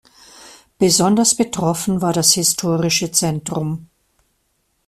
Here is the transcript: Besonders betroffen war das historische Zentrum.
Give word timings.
Besonders 0.79 1.35
betroffen 1.35 2.01
war 2.01 2.11
das 2.11 2.33
historische 2.33 3.11
Zentrum. 3.11 3.87